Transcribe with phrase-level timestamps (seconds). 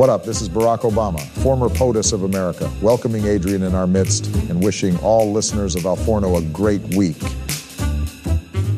[0.00, 0.24] What up?
[0.24, 4.96] This is Barack Obama, former POTUS of America, welcoming Adrian in our midst and wishing
[5.00, 7.18] all listeners of Alforno a great week.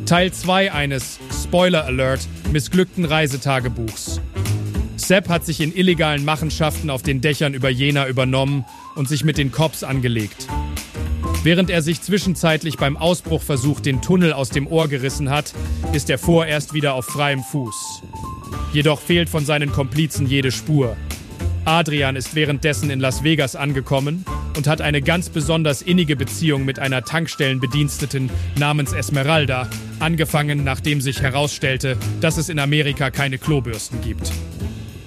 [0.05, 4.21] Teil 2 eines Spoiler Alert missglückten Reisetagebuchs.
[4.97, 8.65] Sepp hat sich in illegalen Machenschaften auf den Dächern über Jena übernommen
[8.97, 10.49] und sich mit den Cops angelegt.
[11.45, 15.53] Während er sich zwischenzeitlich beim Ausbruchversuch den Tunnel aus dem Ohr gerissen hat,
[15.93, 18.03] ist er vorerst wieder auf freiem Fuß.
[18.73, 20.97] Jedoch fehlt von seinen Komplizen jede Spur.
[21.65, 24.25] Adrian ist währenddessen in Las Vegas angekommen
[24.57, 29.69] und hat eine ganz besonders innige Beziehung mit einer Tankstellenbediensteten namens Esmeralda,
[30.01, 34.33] angefangen nachdem sich herausstellte, dass es in Amerika keine Klobürsten gibt.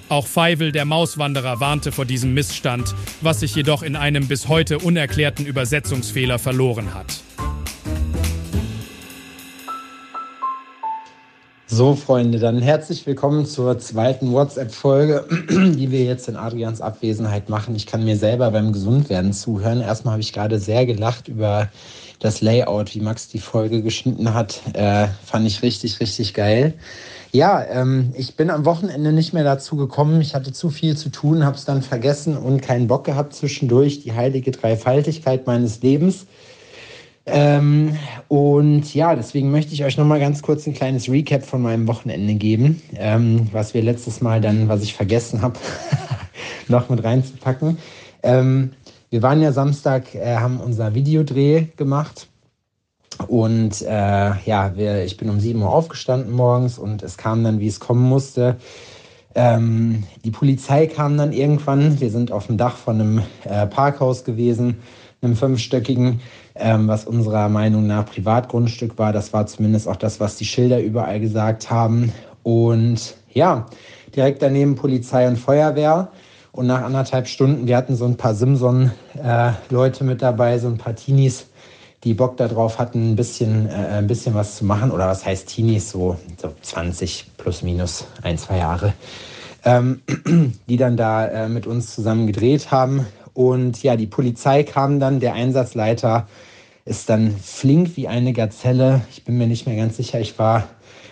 [0.08, 4.78] Auch Feivel, der Mauswanderer, warnte vor diesem Missstand, was sich jedoch in einem bis heute
[4.78, 7.22] unerklärten Übersetzungsfehler verloren hat.
[11.68, 17.74] So, Freunde, dann herzlich willkommen zur zweiten WhatsApp-Folge, die wir jetzt in Adrians Abwesenheit machen.
[17.74, 19.80] Ich kann mir selber beim Gesundwerden zuhören.
[19.80, 21.68] Erstmal habe ich gerade sehr gelacht über
[22.20, 24.60] das Layout, wie Max die Folge geschnitten hat.
[24.74, 26.74] Äh, fand ich richtig, richtig geil.
[27.32, 30.20] Ja, ähm, ich bin am Wochenende nicht mehr dazu gekommen.
[30.20, 34.04] Ich hatte zu viel zu tun, habe es dann vergessen und keinen Bock gehabt zwischendurch.
[34.04, 36.26] Die heilige Dreifaltigkeit meines Lebens.
[37.26, 37.96] Ähm,
[38.28, 41.88] und ja, deswegen möchte ich euch noch mal ganz kurz ein kleines Recap von meinem
[41.88, 45.58] Wochenende geben, ähm, was wir letztes Mal dann, was ich vergessen habe,
[46.68, 47.78] noch mit reinzupacken.
[48.22, 48.72] Ähm,
[49.10, 52.28] wir waren ja Samstag, äh, haben unser Videodreh gemacht
[53.28, 57.60] und äh, ja, wir, ich bin um 7 Uhr aufgestanden morgens und es kam dann,
[57.60, 58.56] wie es kommen musste.
[59.34, 62.00] Ähm, die Polizei kam dann irgendwann.
[62.00, 64.78] Wir sind auf dem Dach von einem äh, Parkhaus gewesen,
[65.22, 66.20] einem fünfstöckigen,
[66.58, 69.12] ähm, was unserer Meinung nach Privatgrundstück war.
[69.12, 72.12] Das war zumindest auch das, was die Schilder überall gesagt haben.
[72.42, 73.66] Und ja,
[74.14, 76.08] direkt daneben Polizei und Feuerwehr.
[76.52, 80.78] Und nach anderthalb Stunden, wir hatten so ein paar Simson-Leute äh, mit dabei, so ein
[80.78, 81.46] paar Teenies
[82.04, 84.90] die Bock darauf hatten, ein bisschen, äh, ein bisschen was zu machen.
[84.90, 88.94] Oder was heißt Teenies, so, so 20 plus minus ein, zwei Jahre,
[89.64, 90.00] ähm,
[90.68, 93.06] die dann da äh, mit uns zusammen gedreht haben.
[93.34, 96.26] Und ja, die Polizei kam dann, der Einsatzleiter
[96.86, 99.02] ist dann flink wie eine Gazelle.
[99.10, 100.68] Ich bin mir nicht mehr ganz sicher, ich war,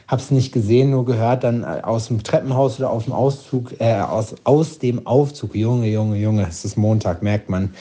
[0.07, 3.81] habe es nicht gesehen, nur gehört dann äh, aus dem Treppenhaus oder aus dem Auszug,
[3.81, 5.55] äh, aus, aus dem Aufzug.
[5.57, 7.75] Junge, Junge, Junge, es ist Montag, merkt man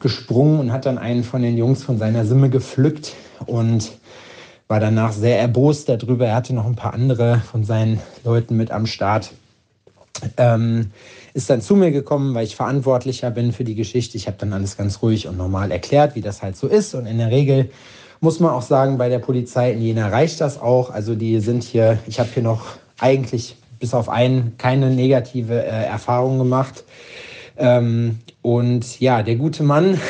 [0.00, 3.14] gesprungen und hat dann einen von den Jungs von seiner Simme gepflückt
[3.46, 3.92] und
[4.68, 6.26] war danach sehr erbost darüber.
[6.26, 9.32] Er hatte noch ein paar andere von seinen Leuten mit am Start.
[10.36, 10.90] Ähm,
[11.36, 14.16] ist dann zu mir gekommen, weil ich verantwortlicher bin für die Geschichte.
[14.16, 16.94] Ich habe dann alles ganz ruhig und normal erklärt, wie das halt so ist.
[16.94, 17.68] Und in der Regel
[18.20, 20.88] muss man auch sagen, bei der Polizei in Jena reicht das auch.
[20.88, 22.64] Also die sind hier, ich habe hier noch
[22.98, 26.84] eigentlich bis auf einen keine negative äh, Erfahrung gemacht.
[27.58, 30.00] Ähm, und ja, der gute Mann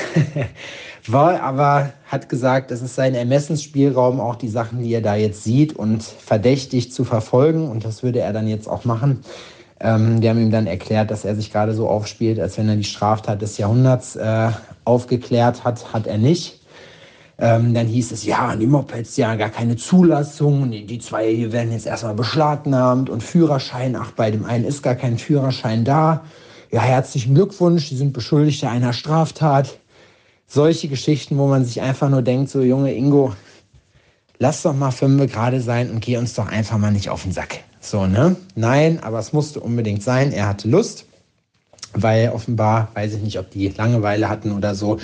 [1.09, 5.43] war aber, hat gesagt, es ist sein Ermessensspielraum, auch die Sachen, die er da jetzt
[5.43, 7.69] sieht und verdächtig zu verfolgen.
[7.69, 9.25] Und das würde er dann jetzt auch machen.
[9.81, 12.77] Ähm, wir haben ihm dann erklärt, dass er sich gerade so aufspielt, als wenn er
[12.77, 14.51] die Straftat des Jahrhunderts äh,
[14.85, 15.93] aufgeklärt hat.
[15.93, 16.61] Hat er nicht.
[17.39, 20.71] Ähm, dann hieß es, ja, die Mopeds, ja, gar keine Zulassung.
[20.71, 23.95] Die, die zwei hier werden jetzt erstmal beschlagnahmt und Führerschein.
[23.95, 26.23] Ach, bei dem einen ist gar kein Führerschein da
[26.71, 29.79] ja, herzlichen Glückwunsch, Sie sind Beschuldigte einer Straftat.
[30.47, 33.35] Solche Geschichten, wo man sich einfach nur denkt, so Junge Ingo,
[34.39, 37.33] lass doch mal fünf gerade sein und geh uns doch einfach mal nicht auf den
[37.33, 37.61] Sack.
[37.87, 38.35] So, ne?
[38.57, 40.33] Nein, aber es musste unbedingt sein.
[40.33, 41.07] Er hatte Lust
[42.03, 44.99] weil offenbar, weiß ich nicht, ob die Langeweile hatten oder so,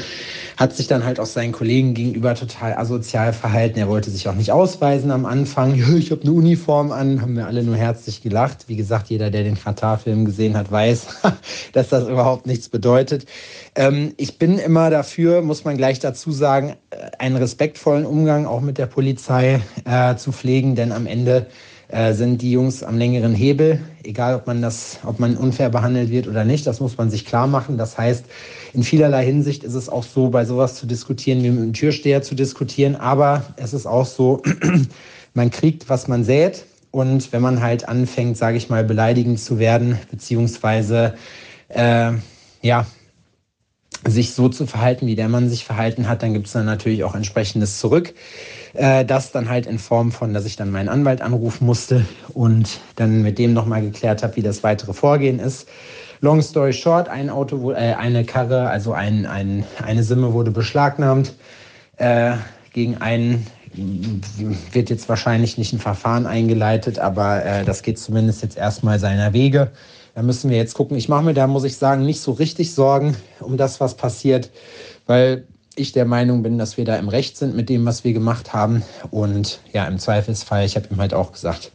[0.56, 3.78] hat sich dann halt auch seinen Kollegen gegenüber total asozial verhalten.
[3.78, 5.72] Er wollte sich auch nicht ausweisen am Anfang.
[6.02, 8.64] Ich habe eine Uniform an, haben wir alle nur herzlich gelacht.
[8.66, 11.06] Wie gesagt, jeder, der den Katar-Film gesehen hat, weiß,
[11.72, 13.26] dass das überhaupt nichts bedeutet.
[13.74, 16.74] Ähm, ich bin immer dafür, muss man gleich dazu sagen,
[17.18, 21.46] einen respektvollen Umgang auch mit der Polizei äh, zu pflegen, denn am Ende
[21.92, 26.10] äh, sind die Jungs am längeren Hebel, egal ob man das, ob man unfair behandelt
[26.10, 27.76] wird oder nicht, das muss man sich klar machen.
[27.76, 28.24] Das heißt,
[28.72, 32.22] in vielerlei Hinsicht ist es auch so, bei sowas zu diskutieren, wie mit einem Türsteher
[32.22, 34.42] zu diskutieren, aber es ist auch so,
[35.34, 36.64] man kriegt, was man sät.
[36.90, 41.14] Und wenn man halt anfängt, sage ich mal, beleidigend zu werden, beziehungsweise
[41.68, 42.12] äh,
[42.62, 42.86] ja,
[44.06, 47.04] sich so zu verhalten, wie der Mann sich verhalten hat, dann gibt es dann natürlich
[47.04, 48.14] auch entsprechendes zurück.
[48.74, 52.80] Äh, das dann halt in Form von, dass ich dann meinen Anwalt anrufen musste und
[52.96, 55.68] dann mit dem nochmal geklärt habe, wie das weitere Vorgehen ist.
[56.20, 61.34] Long story short, ein Auto, äh, eine Karre, also ein, ein, eine Simme wurde beschlagnahmt.
[61.96, 62.34] Äh,
[62.72, 63.46] gegen einen
[64.70, 69.32] wird jetzt wahrscheinlich nicht ein Verfahren eingeleitet, aber äh, das geht zumindest jetzt erstmal seiner
[69.32, 69.70] Wege.
[70.14, 70.96] Da müssen wir jetzt gucken.
[70.96, 74.50] Ich mache mir da, muss ich sagen, nicht so richtig Sorgen um das, was passiert,
[75.06, 75.46] weil
[75.76, 78.52] ich der Meinung bin, dass wir da im Recht sind mit dem, was wir gemacht
[78.52, 78.82] haben.
[79.10, 81.72] Und ja, im Zweifelsfall, ich habe ihm halt auch gesagt,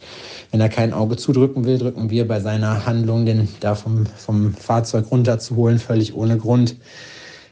[0.52, 4.54] wenn er kein Auge zudrücken will, drücken wir bei seiner Handlung, den da vom, vom
[4.54, 6.76] Fahrzeug runterzuholen, völlig ohne Grund,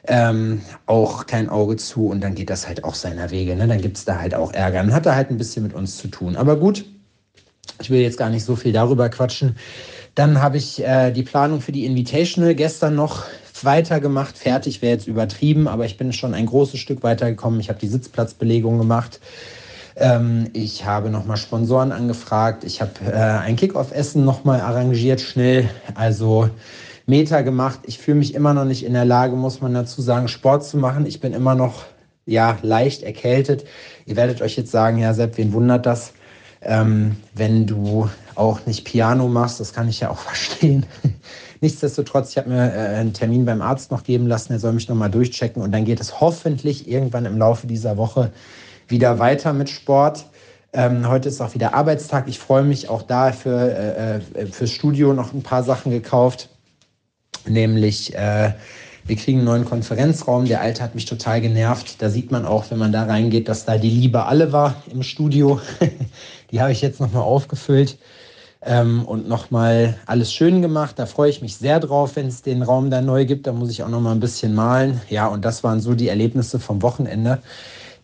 [0.07, 2.07] ähm, auch kein Auge zu.
[2.07, 3.55] Und dann geht das halt auch seiner Wege.
[3.55, 3.67] Ne?
[3.67, 4.79] Dann gibt es da halt auch Ärger.
[4.79, 6.35] Dann hat er halt ein bisschen mit uns zu tun.
[6.35, 6.85] Aber gut,
[7.81, 9.55] ich will jetzt gar nicht so viel darüber quatschen.
[10.13, 13.25] Dann habe ich äh, die Planung für die Invitational gestern noch
[13.65, 14.37] weitergemacht.
[14.37, 17.59] Fertig wäre jetzt übertrieben, aber ich bin schon ein großes Stück weitergekommen.
[17.59, 19.19] Ich habe die Sitzplatzbelegung gemacht.
[19.95, 22.63] Ähm, ich habe nochmal Sponsoren angefragt.
[22.63, 25.69] Ich habe äh, ein Kickoff-Essen nochmal arrangiert, schnell.
[25.95, 26.49] Also
[27.05, 27.79] Meter gemacht.
[27.83, 30.77] Ich fühle mich immer noch nicht in der Lage, muss man dazu sagen, Sport zu
[30.77, 31.05] machen.
[31.05, 31.83] Ich bin immer noch
[32.25, 33.65] ja, leicht erkältet.
[34.05, 36.13] Ihr werdet euch jetzt sagen, ja, Sepp, wen wundert das?
[36.65, 40.85] Ähm, wenn du auch nicht Piano machst, das kann ich ja auch verstehen.
[41.61, 44.89] Nichtsdestotrotz, ich habe mir äh, einen Termin beim Arzt noch geben lassen, er soll mich
[44.89, 48.31] nochmal durchchecken und dann geht es hoffentlich irgendwann im Laufe dieser Woche
[48.87, 50.25] wieder weiter mit Sport.
[50.73, 52.27] Ähm, heute ist auch wieder Arbeitstag.
[52.27, 56.49] Ich freue mich auch da für, äh, äh fürs Studio noch ein paar Sachen gekauft,
[57.47, 58.51] nämlich äh,
[59.05, 60.45] wir kriegen einen neuen Konferenzraum.
[60.45, 62.01] Der alte hat mich total genervt.
[62.01, 65.03] Da sieht man auch, wenn man da reingeht, dass da die Liebe alle war im
[65.03, 65.59] Studio.
[66.51, 67.99] die habe ich jetzt nochmal aufgefüllt
[68.61, 70.97] ähm, und nochmal alles schön gemacht.
[70.97, 73.45] Da freue ich mich sehr drauf, wenn es den Raum da neu gibt.
[73.45, 74.99] Da muss ich auch nochmal ein bisschen malen.
[75.09, 77.39] Ja, und das waren so die Erlebnisse vom Wochenende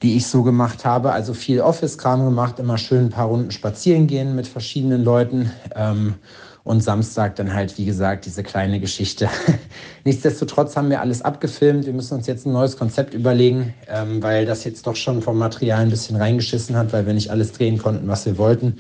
[0.02, 1.12] die ich so gemacht habe.
[1.12, 5.52] Also viel Office-Kram gemacht, immer schön ein paar Runden spazieren gehen mit verschiedenen Leuten.
[5.76, 6.16] Ähm,
[6.64, 9.30] und Samstag dann halt, wie gesagt, diese kleine Geschichte.
[10.04, 11.86] Nichtsdestotrotz haben wir alles abgefilmt.
[11.86, 15.38] Wir müssen uns jetzt ein neues Konzept überlegen, ähm, weil das jetzt doch schon vom
[15.38, 18.78] Material ein bisschen reingeschissen hat, weil wir nicht alles drehen konnten, was wir wollten.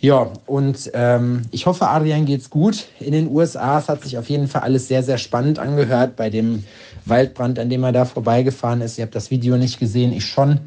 [0.00, 2.86] Ja, und ähm, ich hoffe, Adrian geht's gut.
[3.00, 6.30] In den USA es hat sich auf jeden Fall alles sehr, sehr spannend angehört bei
[6.30, 6.64] dem
[7.04, 8.96] Waldbrand, an dem er da vorbeigefahren ist.
[8.96, 10.60] Ihr habt das Video nicht gesehen, ich schon.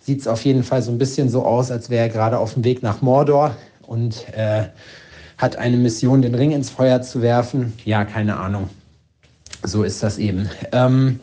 [0.00, 2.54] Sieht es auf jeden Fall so ein bisschen so aus, als wäre er gerade auf
[2.54, 3.54] dem Weg nach Mordor.
[3.86, 4.64] Und äh,
[5.40, 7.72] hat eine Mission, den Ring ins Feuer zu werfen.
[7.84, 8.68] Ja, keine Ahnung.
[9.62, 10.50] So ist das eben.
[10.72, 11.18] Ähm,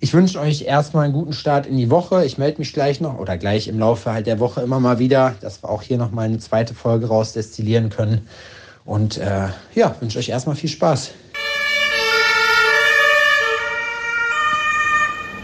[0.00, 2.24] ich wünsche euch erstmal einen guten Start in die Woche.
[2.24, 5.34] Ich melde mich gleich noch oder gleich im Laufe halt der Woche immer mal wieder,
[5.40, 8.26] dass wir auch hier nochmal eine zweite Folge rausdestillieren können.
[8.84, 11.10] Und äh, ja, wünsche euch erstmal viel Spaß.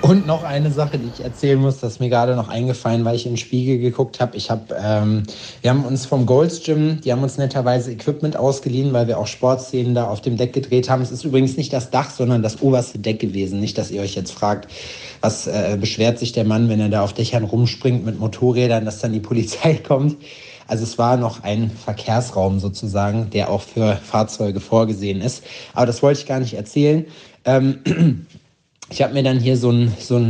[0.05, 3.17] Und noch eine Sache, die ich erzählen muss, das ist mir gerade noch eingefallen, weil
[3.17, 4.37] ich in den Spiegel geguckt habe.
[4.37, 5.23] Ich habe, ähm,
[5.63, 9.27] wir haben uns vom Golds Gym, die haben uns netterweise Equipment ausgeliehen, weil wir auch
[9.27, 11.01] Sportszenen da auf dem Deck gedreht haben.
[11.01, 13.61] Es ist übrigens nicht das Dach, sondern das oberste Deck gewesen.
[13.61, 14.71] Nicht, dass ihr euch jetzt fragt,
[15.23, 19.01] was äh, beschwert sich der Mann, wenn er da auf Dächern rumspringt mit Motorrädern, dass
[19.01, 20.19] dann die Polizei kommt.
[20.67, 25.45] Also es war noch ein Verkehrsraum sozusagen, der auch für Fahrzeuge vorgesehen ist.
[25.73, 27.07] Aber das wollte ich gar nicht erzählen.
[27.47, 28.27] Ähm,
[28.91, 30.21] ich habe mir dann hier so einen so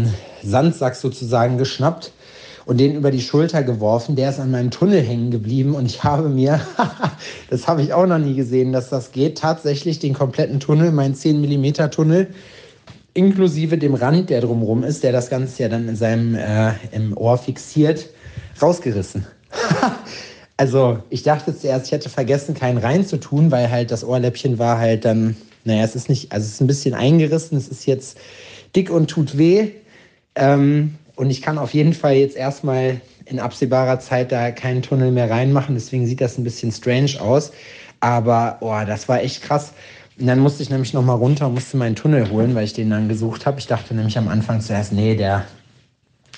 [0.43, 2.13] Sandsack sozusagen geschnappt
[2.67, 4.17] und den über die Schulter geworfen.
[4.17, 6.61] Der ist an meinem Tunnel hängen geblieben und ich habe mir,
[7.51, 11.15] das habe ich auch noch nie gesehen, dass das geht, tatsächlich den kompletten Tunnel, meinen
[11.15, 12.29] 10 mm Tunnel,
[13.13, 17.17] inklusive dem Rand, der drumherum ist, der das Ganze ja dann in seinem äh, im
[17.17, 18.09] Ohr fixiert,
[18.61, 19.27] rausgerissen.
[20.57, 25.05] also ich dachte zuerst, ich hätte vergessen, keinen reinzutun, weil halt das Ohrläppchen war halt
[25.05, 28.19] dann naja, es ist nicht, also es ist ein bisschen eingerissen, es ist jetzt
[28.75, 29.71] dick und tut weh.
[30.35, 35.11] Ähm, und ich kann auf jeden Fall jetzt erstmal in absehbarer Zeit da keinen Tunnel
[35.11, 37.53] mehr reinmachen, deswegen sieht das ein bisschen strange aus.
[38.01, 39.73] Aber, oh, das war echt krass.
[40.19, 42.91] Und dann musste ich nämlich nochmal runter und musste meinen Tunnel holen, weil ich den
[42.91, 43.59] dann gesucht habe.
[43.59, 45.45] Ich dachte nämlich am Anfang zuerst, nee, der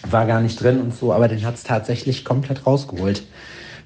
[0.09, 3.25] war gar nicht drin und so, aber den hat es tatsächlich komplett rausgeholt.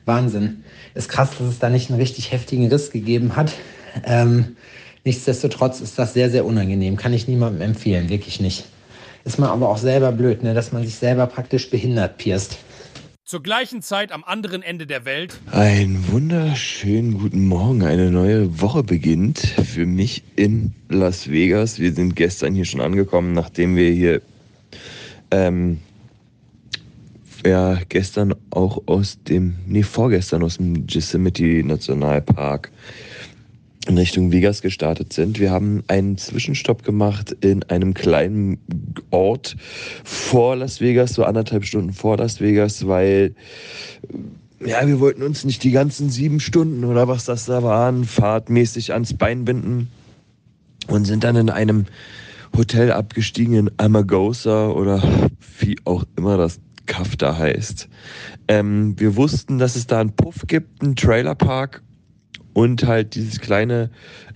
[0.05, 0.65] Wahnsinn.
[0.95, 3.53] Ist krass, dass es da nicht einen richtig heftigen Riss gegeben hat.
[4.05, 4.57] Ähm,
[5.05, 6.97] Nichtsdestotrotz ist das sehr, sehr unangenehm.
[6.97, 8.67] Kann ich niemandem empfehlen, wirklich nicht.
[9.25, 10.55] Ist man aber auch selber blöd, ne?
[10.55, 12.59] dass man sich selber praktisch behindert pierst.
[13.25, 15.39] Zur gleichen Zeit am anderen Ende der Welt.
[15.53, 17.83] Einen wunderschönen guten Morgen.
[17.85, 21.79] Eine neue Woche beginnt für mich in Las Vegas.
[21.79, 24.21] Wir sind gestern hier schon angekommen, nachdem wir hier
[25.31, 25.79] ähm,
[27.47, 32.71] ja, gestern auch aus dem, nee, vorgestern aus dem Yosemite Nationalpark
[33.87, 35.41] in Richtung Vegas gestartet sind.
[35.41, 38.59] Wir haben einen Zwischenstopp gemacht in einem kleinen
[39.11, 39.57] Ort
[40.05, 43.35] vor Las Vegas, so anderthalb Stunden vor Las Vegas, weil
[44.65, 48.93] ja, wir wollten uns nicht die ganzen sieben Stunden oder was das da waren, fahrtmäßig
[48.93, 49.89] ans Bein binden
[50.87, 51.87] und sind dann in einem
[52.55, 55.03] Hotel abgestiegen in Amagosa oder
[55.59, 57.89] wie auch immer das Kaff da heißt.
[58.49, 61.83] Ähm, wir wussten, dass es da einen Puff gibt, einen Trailerpark
[62.53, 63.91] und halt dieses kleine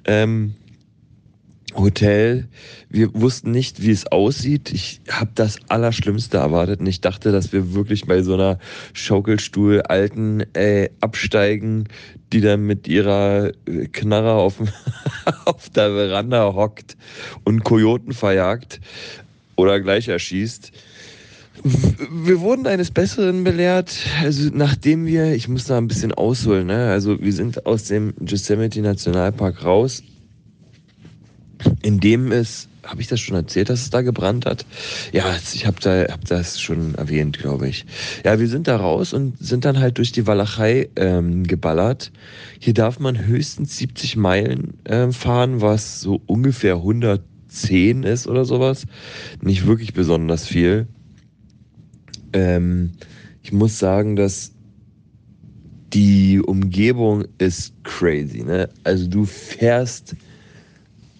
[0.04, 0.54] ähm,
[1.76, 2.47] Hotel.
[2.88, 4.73] Wir wussten nicht, wie es aussieht.
[4.73, 8.59] Ich habe das Allerschlimmste erwartet und ich dachte, dass wir wirklich bei so einer
[8.92, 11.88] Schaukelstuhl alten äh, absteigen,
[12.33, 14.54] die dann mit ihrer äh, Knarre auf,
[15.44, 16.97] auf der Veranda hockt
[17.44, 18.80] und Kojoten verjagt
[19.56, 20.73] oder gleich erschießt.
[21.63, 23.95] Wir wurden eines Besseren belehrt.
[24.23, 26.91] Also nachdem wir, ich muss da ein bisschen ausholen, ne?
[26.91, 30.03] also wir sind aus dem Yosemite Nationalpark raus
[31.83, 34.67] in dem es, habe ich das schon erzählt, dass es da gebrannt hat?
[35.13, 37.87] Ja, ich habe da, hab das schon erwähnt, glaube ich.
[38.25, 42.13] Ja, wir sind da raus und sind dann halt durch die Walachei ähm, geballert.
[42.59, 48.87] Hier darf man höchstens 70 Meilen äh, fahren, was so ungefähr 110 ist oder sowas.
[49.41, 50.87] Nicht wirklich besonders viel.
[52.35, 52.91] Ähm,
[53.43, 54.53] ich muss sagen, dass
[55.93, 58.43] die Umgebung ist crazy.
[58.43, 58.69] Ne?
[58.83, 60.17] Also du fährst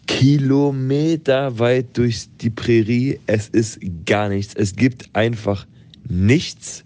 [0.07, 3.19] kilometerweit durch die Prärie.
[3.27, 4.55] Es ist gar nichts.
[4.55, 5.67] Es gibt einfach
[6.09, 6.85] nichts.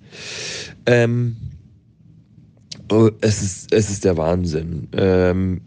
[0.87, 1.37] Ähm,
[2.90, 4.88] oh, es, ist, es ist der Wahnsinn.
[4.92, 5.62] Ähm,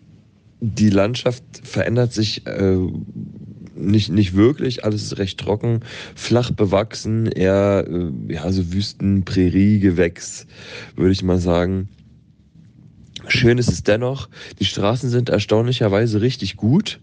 [0.61, 2.77] die Landschaft verändert sich äh,
[3.81, 4.85] nicht, nicht wirklich.
[4.85, 5.81] Alles ist recht trocken,
[6.15, 10.47] flach bewachsen, eher äh, ja, so Wüsten, Prärie, Gewächs,
[10.95, 11.89] würde ich mal sagen.
[13.27, 14.29] Schön ist es dennoch.
[14.59, 16.99] Die Straßen sind erstaunlicherweise richtig gut.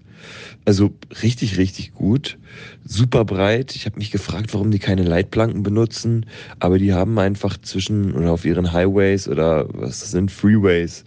[0.64, 0.92] Also
[1.22, 2.38] richtig, richtig gut.
[2.84, 3.74] Super breit.
[3.74, 6.26] Ich habe mich gefragt, warum die keine Leitplanken benutzen,
[6.58, 11.04] aber die haben einfach zwischen oder auf ihren Highways oder was das sind, Freeways,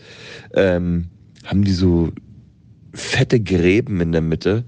[0.56, 1.10] ähm,
[1.46, 2.12] haben die so
[2.94, 4.64] fette Gräben in der Mitte.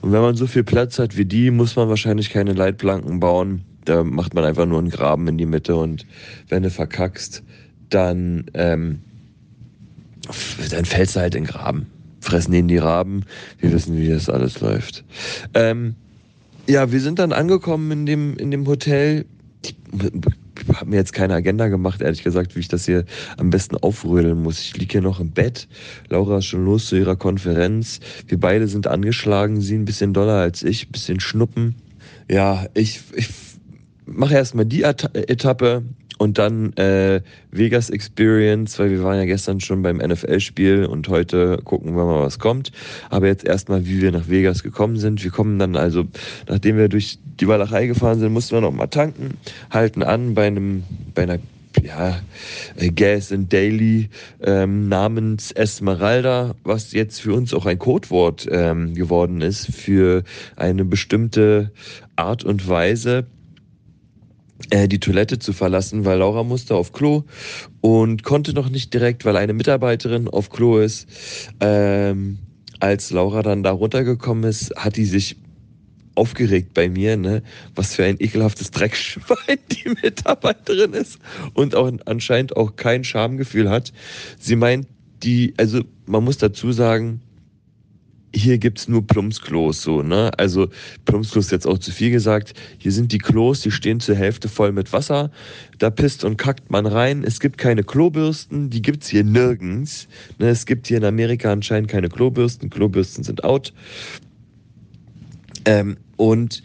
[0.00, 3.62] Und wenn man so viel Platz hat wie die, muss man wahrscheinlich keine Leitplanken bauen.
[3.84, 6.06] Da macht man einfach nur einen Graben in die Mitte und
[6.48, 7.42] wenn du verkackst,
[7.90, 9.00] dann, ähm,
[10.70, 11.86] dann fällst du halt in den Graben
[12.24, 13.24] fressen ihnen die Raben.
[13.58, 15.04] Wir wissen, wie das alles läuft.
[15.52, 15.94] Ähm,
[16.66, 19.26] ja, wir sind dann angekommen in dem, in dem Hotel.
[19.62, 19.76] Ich
[20.72, 23.04] habe mir jetzt keine Agenda gemacht, ehrlich gesagt, wie ich das hier
[23.36, 24.60] am besten aufrödeln muss.
[24.60, 25.68] Ich liege hier noch im Bett.
[26.08, 28.00] Laura ist schon los zu ihrer Konferenz.
[28.26, 29.60] Wir beide sind angeschlagen.
[29.60, 31.76] Sie ein bisschen doller als ich, ein bisschen schnuppen.
[32.30, 33.28] Ja, ich, ich
[34.06, 35.82] mache erstmal die Etappe
[36.24, 41.58] und dann äh, Vegas Experience, weil wir waren ja gestern schon beim NFL-Spiel und heute
[41.64, 42.72] gucken wir mal, was kommt.
[43.10, 45.22] Aber jetzt erstmal, wie wir nach Vegas gekommen sind.
[45.22, 46.06] Wir kommen dann also,
[46.48, 49.36] nachdem wir durch die Walachei gefahren sind, mussten wir noch mal tanken,
[49.70, 51.38] halten an bei einem, bei einer
[51.82, 52.18] ja,
[52.94, 54.08] Gas and Daily
[54.42, 60.24] ähm, namens Esmeralda, was jetzt für uns auch ein Codewort ähm, geworden ist für
[60.56, 61.70] eine bestimmte
[62.16, 63.26] Art und Weise,
[64.70, 67.24] die Toilette zu verlassen, weil Laura musste auf Klo
[67.80, 71.08] und konnte noch nicht direkt, weil eine Mitarbeiterin auf Klo ist.
[71.60, 72.38] Ähm,
[72.80, 75.36] als Laura dann da runtergekommen ist, hat die sich
[76.14, 77.42] aufgeregt bei mir, ne?
[77.74, 81.18] Was für ein ekelhaftes Dreckschwein die Mitarbeiterin ist
[81.54, 83.92] und auch anscheinend auch kein Schamgefühl hat.
[84.38, 84.86] Sie meint,
[85.22, 87.20] die, also man muss dazu sagen,
[88.34, 90.30] hier gibt's nur Plumpsklos, so, ne?
[90.38, 90.68] Also
[91.04, 92.54] Plumpsklos ist jetzt auch zu viel gesagt.
[92.78, 95.30] Hier sind die Klos, die stehen zur Hälfte voll mit Wasser.
[95.78, 97.24] Da pisst und kackt man rein.
[97.24, 100.08] Es gibt keine Klobürsten, die gibt's hier nirgends.
[100.38, 100.48] Ne?
[100.48, 102.70] Es gibt hier in Amerika anscheinend keine Klobürsten.
[102.70, 103.72] Klobürsten sind out.
[105.64, 106.62] Ähm, und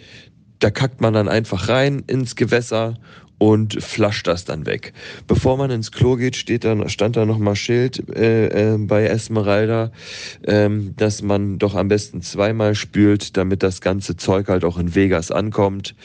[0.60, 2.96] da kackt man dann einfach rein ins Gewässer
[3.40, 4.94] und flascht das dann weg.
[5.26, 9.92] Bevor man ins Klo geht, steht dann, stand da nochmal Schild äh, äh, bei Esmeralda,
[10.46, 14.94] ähm, dass man doch am besten zweimal spült, damit das ganze Zeug halt auch in
[14.94, 15.96] Vegas ankommt.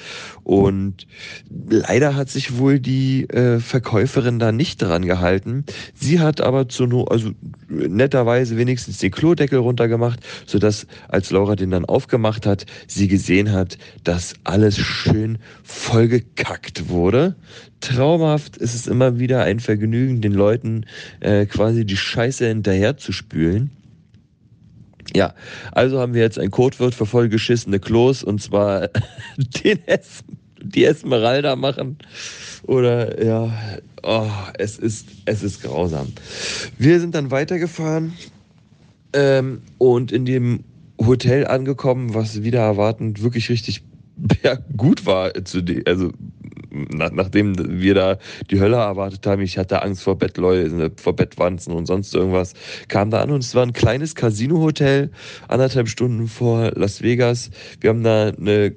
[0.45, 1.07] Und
[1.51, 5.65] leider hat sich wohl die äh, Verkäuferin da nicht dran gehalten.
[5.95, 7.31] Sie hat aber zu no also
[7.69, 13.79] netterweise wenigstens den Klodeckel runtergemacht, sodass als Laura den dann aufgemacht hat, sie gesehen hat,
[14.05, 17.24] dass alles schön vollgekackt wurde.
[17.81, 20.87] Traumhaft ist es immer wieder ein Vergnügen, den Leuten
[21.21, 23.71] äh, quasi die Scheiße hinterher zu spülen.
[25.15, 25.35] Ja,
[25.73, 28.89] also haben wir jetzt ein Codewort für vollgeschissene Klos und zwar
[29.65, 30.25] den es
[30.61, 31.99] die Esmeralda machen.
[32.65, 33.53] Oder ja,
[34.03, 36.13] oh, es ist, es ist grausam.
[36.79, 38.15] Wir sind dann weitergefahren
[39.13, 40.65] ähm, und in dem
[40.99, 43.83] Hotel angekommen, was wieder erwartend wirklich richtig
[44.43, 45.33] ja, gut war
[45.87, 46.13] also
[46.75, 48.19] nach, nachdem wir da
[48.51, 52.55] die Hölle erwartet haben, ich hatte Angst vor Bettläusen, vor Bettwanzen und sonst irgendwas,
[52.89, 55.11] kam da an und es war ein kleines Casino-Hotel,
[55.49, 57.51] anderthalb Stunden vor Las Vegas.
[57.81, 58.75] Wir haben da eine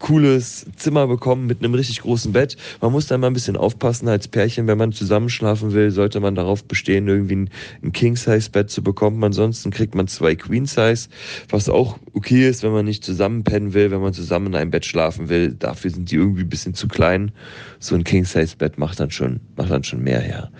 [0.00, 2.56] cooles Zimmer bekommen mit einem richtig großen Bett.
[2.80, 6.34] Man muss da mal ein bisschen aufpassen als Pärchen, wenn man zusammenschlafen will, sollte man
[6.34, 7.50] darauf bestehen, irgendwie ein,
[7.84, 9.22] ein King-Size-Bett zu bekommen.
[9.22, 11.08] Ansonsten kriegt man zwei Queen-Size,
[11.50, 14.70] was auch okay ist, wenn man nicht zusammen pennen will, wenn man zusammen in einem
[14.70, 15.52] Bett schlafen will.
[15.52, 17.30] Dafür sind die irgendwie ein bisschen zu klein.
[17.78, 20.50] So ein King-Size-Bett macht dann schon, macht dann schon mehr her.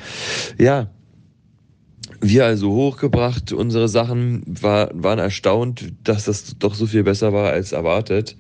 [0.59, 0.90] Ja,
[2.20, 7.50] wir also hochgebracht, unsere Sachen war, waren erstaunt, dass das doch so viel besser war
[7.50, 8.36] als erwartet.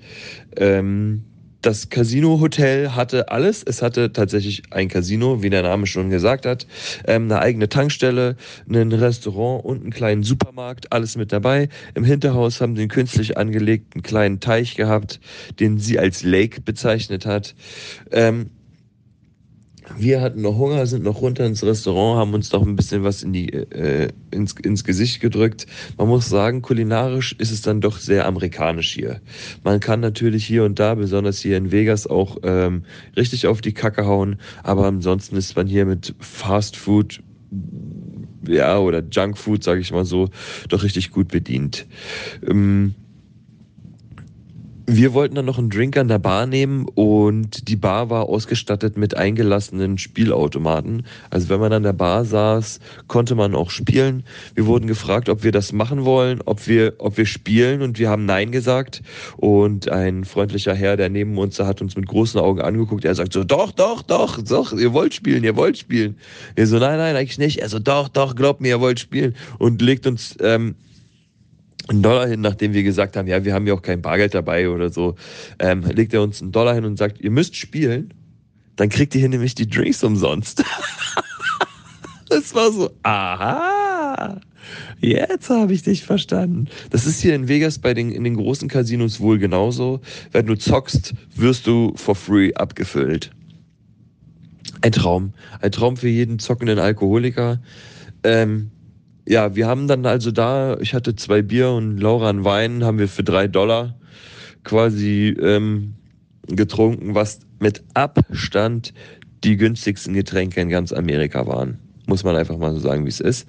[0.56, 1.24] Ähm,
[1.62, 3.62] das Casino-Hotel hatte alles.
[3.62, 6.66] Es hatte tatsächlich ein Casino, wie der Name schon gesagt hat,
[7.06, 8.36] ähm, eine eigene Tankstelle,
[8.68, 11.68] ein Restaurant und einen kleinen Supermarkt, alles mit dabei.
[11.94, 15.20] Im Hinterhaus haben sie einen künstlich angelegten kleinen Teich gehabt,
[15.58, 17.54] den sie als Lake bezeichnet hat.
[18.10, 18.50] Ähm,
[19.98, 23.22] wir hatten noch Hunger, sind noch runter ins Restaurant, haben uns noch ein bisschen was
[23.22, 25.66] in die, äh, ins, ins Gesicht gedrückt.
[25.98, 29.20] Man muss sagen, kulinarisch ist es dann doch sehr amerikanisch hier.
[29.64, 32.84] Man kann natürlich hier und da, besonders hier in Vegas, auch ähm,
[33.16, 37.20] richtig auf die Kacke hauen, aber ansonsten ist man hier mit Fast Food
[38.46, 40.30] ja, oder Junkfood, sage ich mal so,
[40.68, 41.86] doch richtig gut bedient.
[42.48, 42.94] Ähm,
[44.96, 48.96] wir wollten dann noch einen Drink an der Bar nehmen und die Bar war ausgestattet
[48.96, 51.06] mit eingelassenen Spielautomaten.
[51.30, 54.24] Also wenn man an der Bar saß, konnte man auch spielen.
[54.54, 58.10] Wir wurden gefragt, ob wir das machen wollen, ob wir, ob wir spielen und wir
[58.10, 59.02] haben Nein gesagt.
[59.36, 63.04] Und ein freundlicher Herr, der neben uns hat uns mit großen Augen angeguckt.
[63.04, 66.16] Er sagt so, doch, doch, doch, doch, ihr wollt spielen, ihr wollt spielen.
[66.56, 67.58] Wir so, nein, nein, eigentlich nicht.
[67.58, 69.36] Er so, doch, doch, glaubt mir, ihr wollt spielen.
[69.58, 70.74] Und legt uns ähm,
[71.90, 74.68] einen Dollar hin, nachdem wir gesagt haben, ja, wir haben ja auch kein Bargeld dabei
[74.70, 75.16] oder so,
[75.58, 78.14] ähm, legt er uns einen Dollar hin und sagt, ihr müsst spielen,
[78.76, 80.62] dann kriegt ihr hier nämlich die Drinks umsonst.
[82.28, 84.40] das war so, aha,
[85.00, 86.68] jetzt habe ich dich verstanden.
[86.90, 90.00] Das ist hier in Vegas bei den, in den großen Casinos wohl genauso.
[90.30, 93.32] Wenn du zockst, wirst du for free abgefüllt.
[94.82, 95.34] Ein Traum.
[95.60, 97.60] Ein Traum für jeden zockenden Alkoholiker.
[98.22, 98.70] Ähm,
[99.26, 102.98] ja, wir haben dann also da, ich hatte zwei Bier und Laura einen Wein, haben
[102.98, 103.96] wir für drei Dollar
[104.64, 105.94] quasi ähm,
[106.46, 108.92] getrunken, was mit Abstand
[109.44, 111.78] die günstigsten Getränke in ganz Amerika waren.
[112.06, 113.46] Muss man einfach mal so sagen, wie es ist.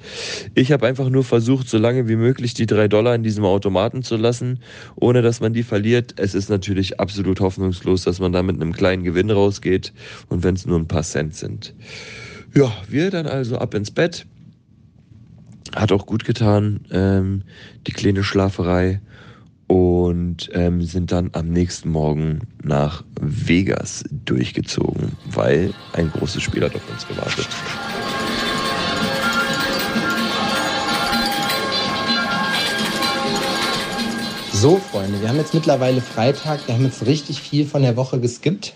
[0.54, 4.04] Ich habe einfach nur versucht, so lange wie möglich die drei Dollar in diesem Automaten
[4.04, 4.60] zu lassen,
[4.96, 6.14] ohne dass man die verliert.
[6.18, 9.94] Es ist natürlich absolut hoffnungslos, dass man da mit einem kleinen Gewinn rausgeht
[10.30, 11.74] und wenn es nur ein paar Cent sind.
[12.54, 14.28] Ja, wir dann also ab ins Bett
[15.76, 17.44] hat auch gut getan, ähm,
[17.88, 19.02] die kleine Schlaferei.
[19.68, 26.76] Und ähm, sind dann am nächsten Morgen nach Vegas durchgezogen, weil ein großes Spiel hat
[26.76, 27.48] auf uns gewartet.
[34.62, 36.68] So, Freunde, wir haben jetzt mittlerweile Freitag.
[36.68, 38.76] Wir haben jetzt richtig viel von der Woche geskippt.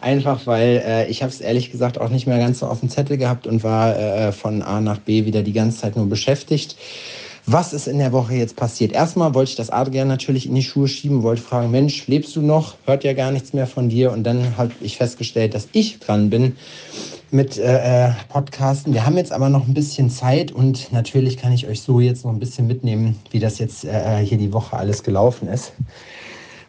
[0.00, 2.88] Einfach weil äh, ich habe es ehrlich gesagt auch nicht mehr ganz so auf dem
[2.88, 6.76] Zettel gehabt und war äh, von A nach B wieder die ganze Zeit nur beschäftigt.
[7.46, 8.92] Was ist in der Woche jetzt passiert?
[8.92, 12.40] Erstmal wollte ich das Adrian natürlich in die Schuhe schieben, wollte fragen, Mensch, lebst du
[12.40, 12.76] noch?
[12.86, 14.12] Hört ja gar nichts mehr von dir.
[14.12, 16.54] Und dann habe ich festgestellt, dass ich dran bin
[17.32, 18.92] mit äh, äh, Podcasten.
[18.92, 22.26] Wir haben jetzt aber noch ein bisschen Zeit und natürlich kann ich euch so jetzt
[22.26, 25.72] noch ein bisschen mitnehmen, wie das jetzt äh, äh, hier die Woche alles gelaufen ist.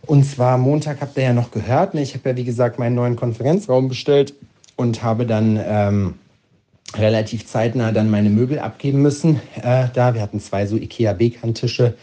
[0.06, 1.94] Und zwar Montag habt ihr ja noch gehört.
[1.94, 2.02] Ne?
[2.02, 4.34] Ich habe ja wie gesagt meinen neuen Konferenzraum bestellt
[4.78, 6.14] und habe dann ähm,
[6.96, 9.42] relativ zeitnah dann meine Möbel abgeben müssen.
[9.62, 11.96] Äh, da wir hatten zwei so Ikea B-Kant-Tische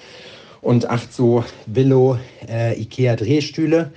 [0.62, 2.18] und acht so Billo
[2.49, 3.92] äh, Ikea Drehstühle.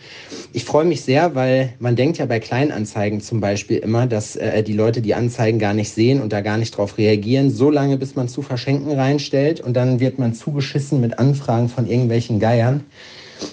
[0.54, 4.64] Ich freue mich sehr, weil man denkt ja bei Kleinanzeigen zum Beispiel immer, dass äh,
[4.64, 7.98] die Leute die Anzeigen gar nicht sehen und da gar nicht drauf reagieren, so lange
[7.98, 12.84] bis man zu verschenken reinstellt und dann wird man zugeschissen mit Anfragen von irgendwelchen Geiern.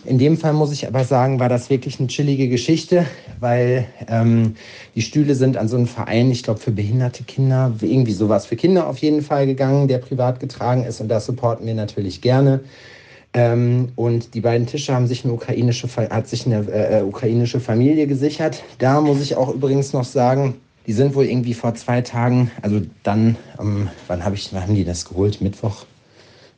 [0.05, 3.07] In dem Fall muss ich aber sagen, war das wirklich eine chillige Geschichte,
[3.41, 4.55] weil ähm,
[4.95, 8.55] die Stühle sind an so einen Verein, ich glaube für behinderte Kinder, irgendwie sowas für
[8.55, 12.61] Kinder auf jeden Fall gegangen, der privat getragen ist und das supporten wir natürlich gerne.
[13.33, 17.61] Ähm, und die beiden Tische haben sich eine ukrainische, hat sich eine äh, äh, ukrainische
[17.61, 18.65] Familie gesichert.
[18.79, 22.81] Da muss ich auch übrigens noch sagen, die sind wohl irgendwie vor zwei Tagen, also
[23.05, 25.41] dann, ähm, wann, hab ich, wann haben die das geholt?
[25.41, 25.85] Mittwoch,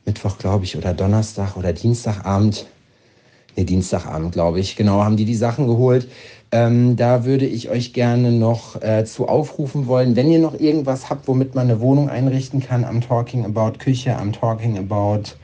[0.05, 2.65] Mittwoch glaube ich, oder Donnerstag oder Dienstagabend.
[3.55, 4.75] Ne, Dienstagabend, glaube ich.
[4.75, 6.07] Genau, haben die die Sachen geholt.
[6.51, 11.09] Ähm, da würde ich euch gerne noch äh, zu aufrufen wollen, wenn ihr noch irgendwas
[11.09, 12.83] habt, womit man eine Wohnung einrichten kann.
[12.83, 15.35] Am Talking About Küche, am Talking About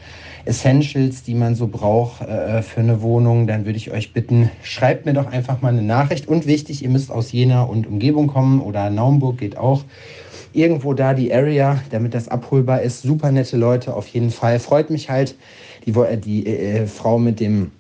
[0.50, 5.06] Essentials, die man so braucht äh, für eine Wohnung, dann würde ich euch bitten, schreibt
[5.06, 6.28] mir doch einfach mal eine Nachricht.
[6.28, 9.84] Und wichtig, ihr müsst aus Jena und Umgebung kommen oder Naumburg geht auch.
[10.52, 13.04] Irgendwo da die Area, damit das abholbar ist.
[13.04, 14.60] Super nette Leute auf jeden Fall.
[14.60, 15.36] Freut mich halt.
[15.86, 17.72] Die, die äh, Frau mit dem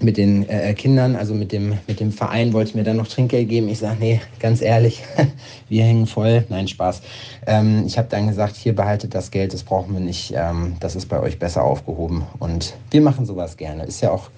[0.00, 3.08] mit den äh, Kindern, also mit dem, mit dem Verein, wollte ich mir dann noch
[3.08, 3.68] Trinkgeld geben.
[3.68, 5.02] Ich sage, nee, ganz ehrlich,
[5.68, 6.44] wir hängen voll.
[6.48, 7.02] Nein, Spaß.
[7.46, 10.32] Ähm, ich habe dann gesagt, hier behaltet das Geld, das brauchen wir nicht.
[10.36, 12.24] Ähm, das ist bei euch besser aufgehoben.
[12.38, 13.84] Und wir machen sowas gerne.
[13.84, 14.30] Ist ja auch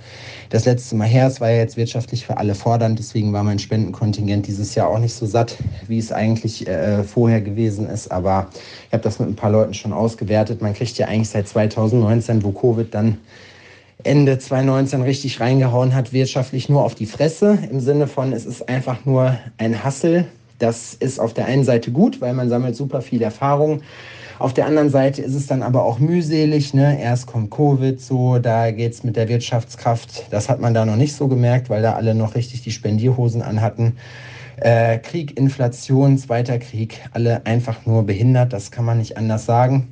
[0.50, 1.26] das letzte Mal her.
[1.26, 2.98] Es war ja jetzt wirtschaftlich für alle fordernd.
[2.98, 5.56] Deswegen war mein Spendenkontingent dieses Jahr auch nicht so satt,
[5.88, 8.10] wie es eigentlich äh, vorher gewesen ist.
[8.10, 8.48] Aber
[8.88, 10.60] ich habe das mit ein paar Leuten schon ausgewertet.
[10.60, 13.18] Man kriegt ja eigentlich seit 2019, wo Covid dann
[14.04, 17.58] Ende 2019 richtig reingehauen hat, wirtschaftlich nur auf die Fresse.
[17.70, 20.26] Im Sinne von, es ist einfach nur ein Hassel.
[20.58, 23.82] Das ist auf der einen Seite gut, weil man sammelt super viel Erfahrung.
[24.38, 26.74] Auf der anderen Seite ist es dann aber auch mühselig.
[26.74, 27.00] Ne?
[27.00, 30.26] Erst kommt Covid, so, da geht es mit der Wirtschaftskraft.
[30.30, 33.42] Das hat man da noch nicht so gemerkt, weil da alle noch richtig die Spendierhosen
[33.42, 33.96] anhatten.
[34.56, 39.88] Äh, Krieg, Inflation, Zweiter Krieg, alle einfach nur behindert, das kann man nicht anders sagen.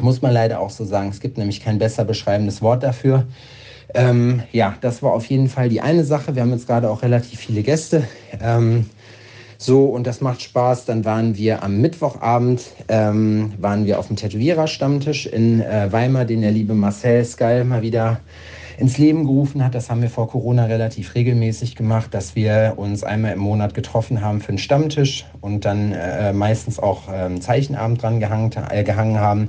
[0.00, 1.08] Muss man leider auch so sagen.
[1.10, 3.26] Es gibt nämlich kein besser beschreibendes Wort dafür.
[3.94, 6.34] Ähm, ja, das war auf jeden Fall die eine Sache.
[6.34, 8.04] Wir haben jetzt gerade auch relativ viele Gäste.
[8.42, 8.86] Ähm,
[9.58, 10.84] so, und das macht Spaß.
[10.84, 16.42] Dann waren wir am Mittwochabend, ähm, waren wir auf dem Tätowierer-Stammtisch in äh, Weimar, den
[16.42, 18.20] der liebe Marcel Skal mal wieder
[18.78, 19.74] ins Leben gerufen hat.
[19.74, 24.20] Das haben wir vor Corona relativ regelmäßig gemacht, dass wir uns einmal im Monat getroffen
[24.20, 29.18] haben für einen Stammtisch und dann äh, meistens auch äh, Zeichenabend dran gehangen, äh, gehangen
[29.18, 29.48] haben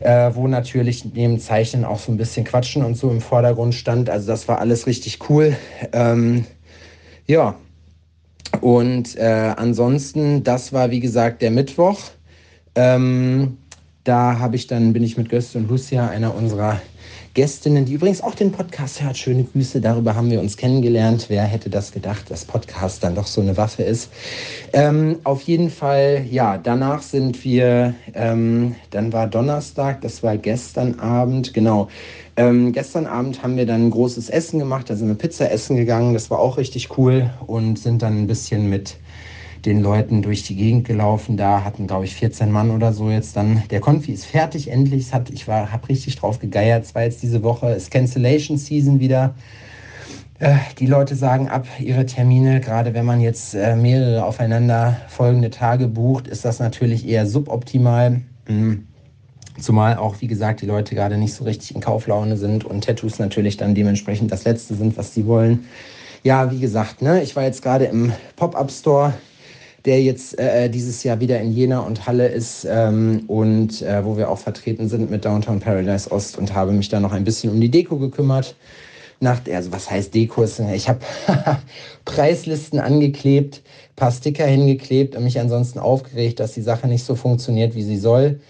[0.00, 4.10] äh, wo natürlich neben Zeichnen auch so ein bisschen Quatschen und so im Vordergrund stand.
[4.10, 5.56] Also das war alles richtig cool.
[5.92, 6.46] Ähm,
[7.26, 7.56] ja,
[8.60, 11.98] und äh, ansonsten, das war wie gesagt der Mittwoch.
[12.74, 13.58] Ähm,
[14.04, 16.80] da habe ich dann, bin ich mit Göste und Lucia, einer unserer
[17.38, 19.16] Gästinnen, die übrigens auch den Podcast hört.
[19.16, 21.26] Schöne Grüße, darüber haben wir uns kennengelernt.
[21.28, 24.10] Wer hätte das gedacht, dass Podcast dann doch so eine Waffe ist?
[24.72, 30.98] Ähm, auf jeden Fall, ja, danach sind wir, ähm, dann war Donnerstag, das war gestern
[30.98, 31.86] Abend, genau.
[32.36, 35.76] Ähm, gestern Abend haben wir dann ein großes Essen gemacht, da sind wir Pizza essen
[35.76, 38.96] gegangen, das war auch richtig cool und sind dann ein bisschen mit
[39.64, 41.36] den Leuten durch die Gegend gelaufen.
[41.36, 43.62] Da hatten, glaube ich, 14 Mann oder so jetzt dann.
[43.70, 45.06] Der Konfi ist fertig endlich.
[45.06, 46.84] Es hat, ich habe richtig drauf gegeiert.
[46.84, 49.34] Es war jetzt diese Woche, ist Cancellation Season wieder.
[50.38, 52.60] Äh, die Leute sagen ab ihre Termine.
[52.60, 58.20] Gerade wenn man jetzt äh, mehrere aufeinander folgende Tage bucht, ist das natürlich eher suboptimal.
[58.46, 58.86] Mhm.
[59.60, 63.18] Zumal auch, wie gesagt, die Leute gerade nicht so richtig in Kauflaune sind und Tattoos
[63.18, 65.64] natürlich dann dementsprechend das Letzte sind, was sie wollen.
[66.22, 69.14] Ja, wie gesagt, ne, ich war jetzt gerade im Pop-Up-Store
[69.88, 74.04] der jetzt äh, äh, dieses Jahr wieder in Jena und Halle ist ähm, und äh,
[74.04, 77.24] wo wir auch vertreten sind mit Downtown Paradise Ost und habe mich da noch ein
[77.24, 78.54] bisschen um die Deko gekümmert.
[79.20, 80.44] Nach, also was heißt Deko?
[80.44, 81.00] Ich habe
[82.04, 83.62] Preislisten angeklebt,
[83.96, 87.96] paar Sticker hingeklebt und mich ansonsten aufgeregt, dass die Sache nicht so funktioniert, wie sie
[87.96, 88.40] soll.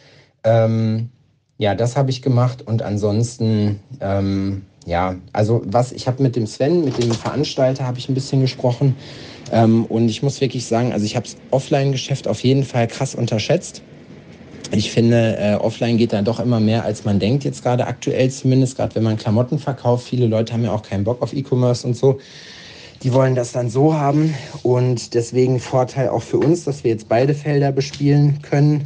[0.43, 1.09] Ähm,
[1.57, 6.47] ja, das habe ich gemacht und ansonsten, ähm, ja, also was, ich habe mit dem
[6.47, 8.97] Sven, mit dem Veranstalter, habe ich ein bisschen gesprochen
[9.53, 13.15] ähm, und ich muss wirklich sagen, also ich habe das Offline-Geschäft auf jeden Fall krass
[13.15, 13.83] unterschätzt.
[14.71, 18.31] Ich finde, äh, offline geht da doch immer mehr, als man denkt, jetzt gerade aktuell
[18.31, 20.07] zumindest, gerade wenn man Klamotten verkauft.
[20.07, 22.19] Viele Leute haben ja auch keinen Bock auf E-Commerce und so.
[23.03, 27.09] Die wollen das dann so haben und deswegen Vorteil auch für uns, dass wir jetzt
[27.09, 28.85] beide Felder bespielen können.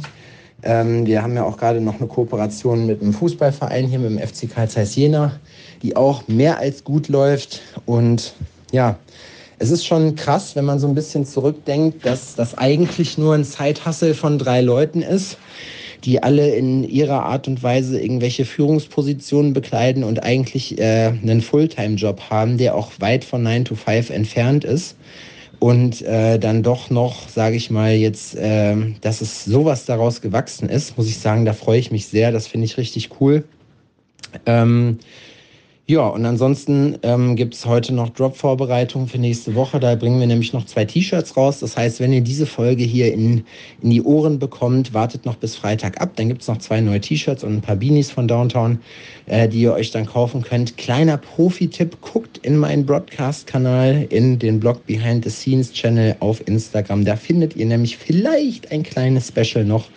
[0.63, 4.19] Ähm, wir haben ja auch gerade noch eine Kooperation mit einem Fußballverein hier, mit dem
[4.19, 5.33] FC Karl Zeiss Jena,
[5.83, 7.61] die auch mehr als gut läuft.
[7.85, 8.33] Und
[8.71, 8.97] ja,
[9.59, 13.43] es ist schon krass, wenn man so ein bisschen zurückdenkt, dass das eigentlich nur ein
[13.43, 15.37] Zeithassel von drei Leuten ist,
[16.03, 22.29] die alle in ihrer Art und Weise irgendwelche Führungspositionen bekleiden und eigentlich äh, einen Fulltime-Job
[22.29, 24.95] haben, der auch weit von 9 to 5 entfernt ist.
[25.59, 30.67] Und äh, dann doch noch, sage ich mal, jetzt, äh, dass es sowas daraus gewachsen
[30.67, 32.33] ist, muss ich sagen, da freue ich mich sehr.
[32.33, 33.45] Das finde ich richtig cool.
[34.45, 34.99] Ähm,
[35.85, 39.81] ja, und ansonsten ähm, gibt es heute noch Drop-Vorbereitungen für nächste Woche.
[39.81, 41.59] Da bringen wir nämlich noch zwei T-Shirts raus.
[41.59, 43.43] Das heißt, wenn ihr diese Folge hier in,
[43.81, 46.11] in die Ohren bekommt, wartet noch bis Freitag ab.
[46.15, 48.79] Dann gibt es noch zwei neue T-Shirts und ein paar Beanies von Downtown,
[49.25, 50.77] äh, die ihr euch dann kaufen könnt.
[50.77, 57.03] Kleiner Profi-Tipp, guckt in meinen Broadcast-Kanal, in den Blog Behind the Scenes-Channel auf Instagram.
[57.03, 59.89] Da findet ihr nämlich vielleicht ein kleines Special noch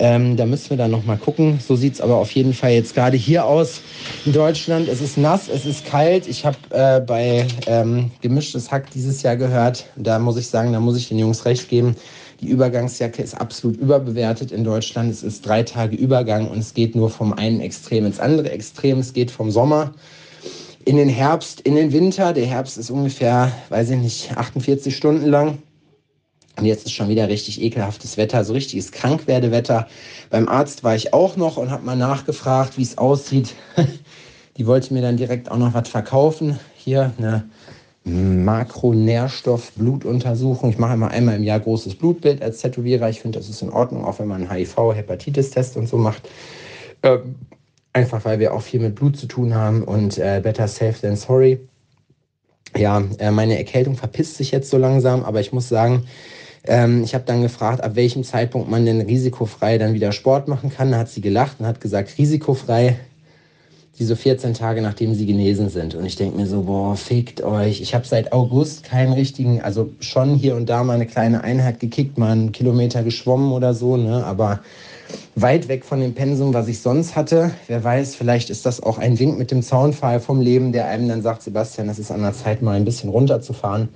[0.00, 1.60] ähm, da müssen wir dann noch mal gucken.
[1.60, 3.82] So sieht es aber auf jeden Fall jetzt gerade hier aus
[4.24, 4.88] in Deutschland.
[4.88, 6.26] Es ist nass, es ist kalt.
[6.26, 10.80] Ich habe äh, bei ähm, Gemischtes Hack dieses Jahr gehört, da muss ich sagen, da
[10.80, 11.94] muss ich den Jungs recht geben.
[12.40, 15.10] Die Übergangsjacke ist absolut überbewertet in Deutschland.
[15.10, 19.00] Es ist drei Tage Übergang und es geht nur vom einen Extrem ins andere Extrem.
[19.00, 19.92] Es geht vom Sommer
[20.86, 22.32] in den Herbst, in den Winter.
[22.32, 25.58] Der Herbst ist ungefähr, weiß ich nicht, 48 Stunden lang.
[26.60, 29.88] Und jetzt ist schon wieder richtig ekelhaftes Wetter, so richtiges Krankwerdewetter.
[30.28, 33.54] Beim Arzt war ich auch noch und habe mal nachgefragt, wie es aussieht.
[34.58, 36.60] Die wollte mir dann direkt auch noch was verkaufen.
[36.76, 37.48] Hier eine
[38.04, 40.68] Makronährstoff-Blutuntersuchung.
[40.68, 43.08] Ich mache immer einmal im Jahr großes Blutbild als Tätowierer.
[43.08, 46.28] Ich finde, das ist in Ordnung, auch wenn man HIV-Hepatitis-Test und so macht.
[47.02, 47.36] Ähm,
[47.94, 51.16] einfach weil wir auch viel mit Blut zu tun haben und äh, better safe than
[51.16, 51.58] sorry.
[52.76, 56.04] Ja, äh, meine Erkältung verpisst sich jetzt so langsam, aber ich muss sagen,
[56.64, 60.70] ähm, ich habe dann gefragt, ab welchem Zeitpunkt man denn risikofrei dann wieder Sport machen
[60.70, 60.92] kann.
[60.92, 62.96] Da hat sie gelacht und hat gesagt, risikofrei
[64.00, 65.94] diese 14 Tage, nachdem sie genesen sind.
[65.94, 67.82] Und ich denke mir so, boah, fickt euch.
[67.82, 71.80] Ich habe seit August keinen richtigen, also schon hier und da mal eine kleine Einheit
[71.80, 74.24] gekickt, mal einen Kilometer geschwommen oder so, ne?
[74.24, 74.60] aber
[75.34, 77.50] weit weg von dem Pensum, was ich sonst hatte.
[77.66, 81.08] Wer weiß, vielleicht ist das auch ein Wink mit dem Zaunpfahl vom Leben, der einem
[81.08, 83.90] dann sagt, Sebastian, es ist an der Zeit, mal ein bisschen runterzufahren.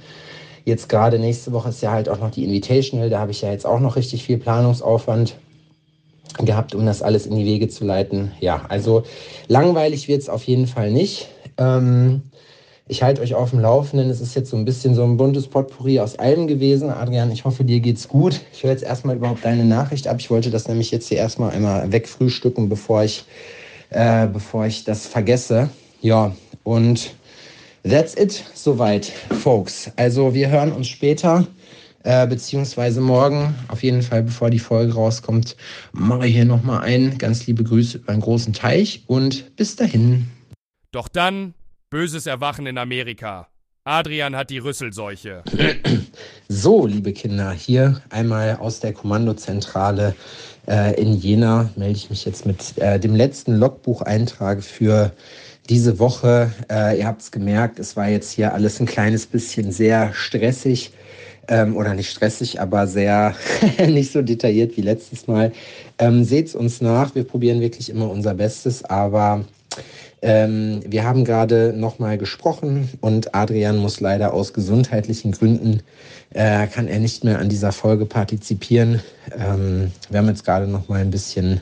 [0.64, 3.52] Jetzt gerade nächste Woche ist ja halt auch noch die Invitational, da habe ich ja
[3.52, 5.36] jetzt auch noch richtig viel Planungsaufwand
[6.38, 8.32] gehabt, um das alles in die Wege zu leiten.
[8.40, 9.02] Ja, also
[9.46, 11.28] langweilig wird es auf jeden Fall nicht.
[11.58, 12.22] Ähm,
[12.86, 14.10] ich halte euch auf dem Laufenden.
[14.10, 16.90] Es ist jetzt so ein bisschen so ein buntes Potpourri aus allem gewesen.
[16.90, 18.40] Adrian, ich hoffe, dir geht's gut.
[18.52, 20.16] Ich höre jetzt erstmal überhaupt deine Nachricht ab.
[20.18, 23.24] Ich wollte das nämlich jetzt hier erstmal einmal wegfrühstücken, bevor ich,
[23.90, 25.70] äh, bevor ich das vergesse.
[26.02, 27.14] Ja, und
[27.84, 29.06] that's it soweit,
[29.42, 29.90] folks.
[29.96, 31.46] Also wir hören uns später
[32.02, 35.56] äh, beziehungsweise morgen, auf jeden Fall, bevor die Folge rauskommt,
[35.92, 37.16] mache ich hier nochmal ein.
[37.18, 40.26] Ganz liebe Grüße über einen großen Teich und bis dahin.
[40.92, 41.54] Doch dann
[41.90, 43.48] böses Erwachen in Amerika.
[43.84, 45.44] Adrian hat die Rüsselseuche.
[46.48, 50.14] So, liebe Kinder, hier einmal aus der Kommandozentrale
[50.68, 55.12] äh, in Jena melde ich mich jetzt mit äh, dem letzten Logbucheintrag für
[55.68, 56.52] diese Woche.
[56.70, 60.92] Äh, ihr habt es gemerkt, es war jetzt hier alles ein kleines bisschen sehr stressig
[61.48, 63.34] ähm, oder nicht stressig, aber sehr
[63.86, 65.52] nicht so detailliert wie letztes Mal.
[65.98, 69.44] Ähm, Seht uns nach, wir probieren wirklich immer unser Bestes, aber
[70.22, 75.82] ähm, wir haben gerade nochmal gesprochen und Adrian muss leider aus gesundheitlichen Gründen,
[76.32, 79.00] äh, kann er nicht mehr an dieser Folge partizipieren.
[79.38, 81.60] Ähm, wir haben jetzt gerade nochmal ein bisschen, ein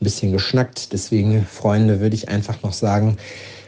[0.00, 3.16] bisschen geschnackt, deswegen, Freunde, würde ich einfach noch sagen,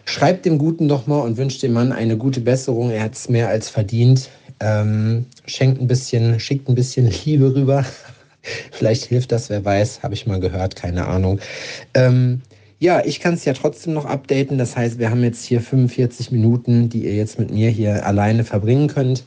[0.05, 2.91] Schreibt dem Guten doch mal und wünscht dem Mann eine gute Besserung.
[2.91, 4.31] Er hat es mehr als verdient.
[4.61, 7.85] Ähm, schenkt ein bisschen, schickt ein bisschen Liebe rüber.
[8.73, 11.39] Vielleicht hilft das, wer weiß, habe ich mal gehört, keine Ahnung.
[11.95, 12.43] Ähm,
[12.83, 14.59] ja, ich kann es ja trotzdem noch updaten.
[14.59, 18.43] Das heißt, wir haben jetzt hier 45 Minuten, die ihr jetzt mit mir hier alleine
[18.43, 19.25] verbringen könnt.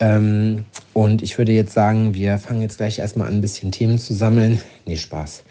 [0.00, 3.96] Ähm, und ich würde jetzt sagen, wir fangen jetzt gleich erstmal an, ein bisschen Themen
[3.96, 4.60] zu sammeln.
[4.86, 5.44] Nee, Spaß.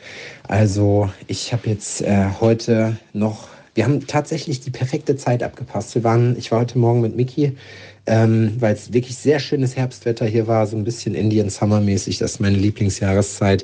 [0.50, 5.96] Also, ich habe jetzt äh, heute noch, wir haben tatsächlich die perfekte Zeit abgepasst.
[5.96, 7.56] Wir waren, ich war heute Morgen mit Miki
[8.10, 12.18] ähm, weil es wirklich sehr schönes Herbstwetter hier war, so ein bisschen Indian Summer mäßig,
[12.18, 13.64] das ist meine Lieblingsjahreszeit.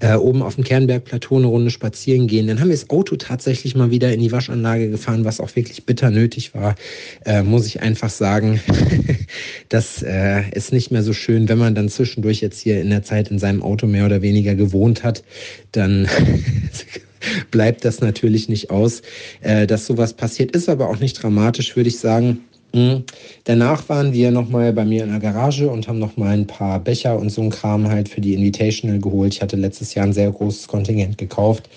[0.00, 2.46] Äh, oben auf dem Kernbergplateau eine Runde spazieren gehen.
[2.46, 5.84] Dann haben wir das Auto tatsächlich mal wieder in die Waschanlage gefahren, was auch wirklich
[5.84, 6.74] bitter nötig war,
[7.26, 8.60] äh, muss ich einfach sagen.
[9.68, 13.02] das äh, ist nicht mehr so schön, wenn man dann zwischendurch jetzt hier in der
[13.02, 15.22] Zeit in seinem Auto mehr oder weniger gewohnt hat,
[15.72, 16.08] dann
[17.50, 19.02] bleibt das natürlich nicht aus,
[19.42, 20.56] äh, dass sowas passiert.
[20.56, 22.38] Ist aber auch nicht dramatisch, würde ich sagen.
[22.74, 23.04] Mhm.
[23.44, 27.18] Danach waren wir nochmal bei mir in der Garage und haben nochmal ein paar Becher
[27.18, 29.34] und so ein Kram halt für die Invitational geholt.
[29.34, 31.68] Ich hatte letztes Jahr ein sehr großes Kontingent gekauft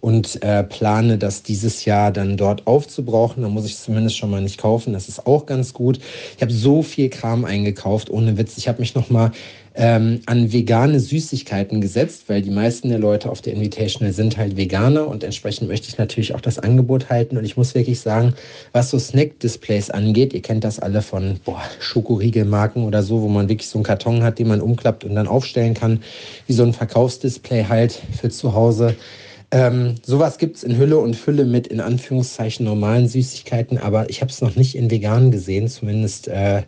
[0.00, 3.42] und äh, plane das dieses Jahr dann dort aufzubrauchen.
[3.42, 4.92] Da muss ich es zumindest schon mal nicht kaufen.
[4.92, 5.98] Das ist auch ganz gut.
[6.36, 8.56] Ich habe so viel Kram eingekauft, ohne Witz.
[8.56, 9.32] Ich habe mich nochmal
[9.78, 14.56] ähm, an vegane Süßigkeiten gesetzt, weil die meisten der Leute auf der Invitational sind halt
[14.56, 17.38] Veganer und entsprechend möchte ich natürlich auch das Angebot halten.
[17.38, 18.34] Und ich muss wirklich sagen,
[18.72, 23.48] was so Snack-Displays angeht, ihr kennt das alle von boah, Schokoriegelmarken oder so, wo man
[23.48, 26.02] wirklich so einen Karton hat, den man umklappt und dann aufstellen kann,
[26.48, 28.96] wie so ein Verkaufsdisplay halt für zu Hause.
[29.52, 34.22] Ähm, sowas gibt es in Hülle und Fülle mit in Anführungszeichen normalen Süßigkeiten, aber ich
[34.22, 36.62] habe es noch nicht in vegan gesehen, zumindest äh,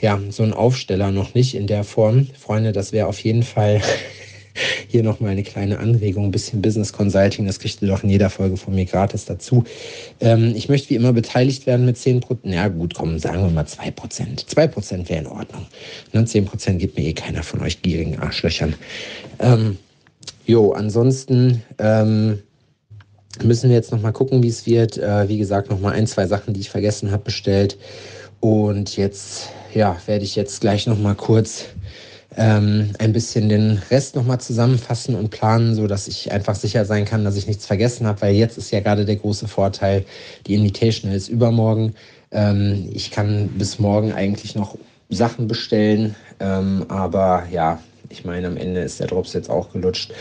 [0.00, 2.28] ja, so ein Aufsteller noch nicht in der Form.
[2.38, 3.80] Freunde, das wäre auf jeden Fall
[4.88, 8.30] hier nochmal eine kleine Anregung, ein bisschen Business Consulting, das kriegt ihr doch in jeder
[8.30, 9.64] Folge von mir gratis dazu.
[10.20, 12.22] Ähm, ich möchte wie immer beteiligt werden mit 10%.
[12.44, 14.46] Ja gut, komm, sagen wir mal 2%.
[14.46, 15.66] 2% wäre in Ordnung.
[16.12, 18.74] Ne, Und 10% gibt mir eh keiner von euch gierigen Arschlöchern.
[19.40, 19.78] Ähm,
[20.46, 22.38] jo, ansonsten ähm,
[23.42, 24.98] müssen wir jetzt nochmal gucken, wie es wird.
[24.98, 27.76] Äh, wie gesagt, nochmal ein, zwei Sachen, die ich vergessen habe, bestellt.
[28.44, 31.64] Und jetzt ja, werde ich jetzt gleich noch mal kurz
[32.36, 36.84] ähm, ein bisschen den Rest noch mal zusammenfassen und planen, so dass ich einfach sicher
[36.84, 40.04] sein kann, dass ich nichts vergessen habe, weil jetzt ist ja gerade der große Vorteil,
[40.46, 41.94] die Invitation ist übermorgen.
[42.32, 44.76] Ähm, ich kann bis morgen eigentlich noch
[45.08, 47.80] Sachen bestellen, ähm, aber ja,
[48.14, 50.12] ich meine, am Ende ist der Drops jetzt auch gelutscht.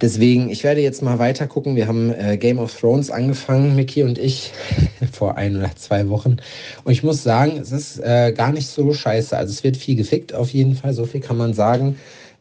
[0.00, 1.74] Deswegen, ich werde jetzt mal weiter gucken.
[1.74, 4.52] Wir haben äh, Game of Thrones angefangen, Mickey und ich,
[5.12, 6.36] vor ein oder zwei Wochen.
[6.84, 9.36] Und ich muss sagen, es ist äh, gar nicht so scheiße.
[9.36, 11.96] Also es wird viel gefickt auf jeden Fall, so viel kann man sagen.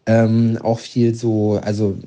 [0.05, 1.97] Ähm, auch viel so, also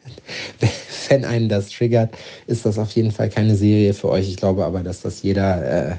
[1.08, 2.10] wenn einen das triggert,
[2.48, 4.28] ist das auf jeden Fall keine Serie für euch.
[4.28, 5.94] Ich glaube aber, dass das jeder äh,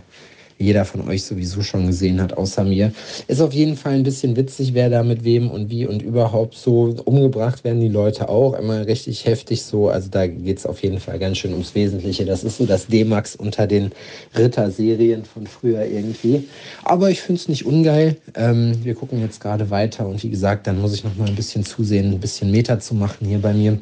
[0.58, 2.92] jeder von euch sowieso schon gesehen hat, außer mir.
[3.28, 6.56] Ist auf jeden Fall ein bisschen witzig, wer da mit wem und wie und überhaupt
[6.56, 8.58] so umgebracht werden die Leute auch.
[8.58, 9.90] Immer richtig heftig so.
[9.90, 12.26] Also da geht es auf jeden Fall ganz schön ums Wesentliche.
[12.26, 13.92] Das ist so das D-Max unter den
[14.36, 16.48] Ritter-Serien von früher irgendwie.
[16.84, 18.18] Aber ich finde es nicht ungeil.
[18.36, 21.36] Ähm, wir gucken jetzt gerade weiter und wie gesagt, dann muss ich noch mal ein
[21.36, 23.80] bisschen zusehen, ein bisschen Meter zu machen hier bei mir.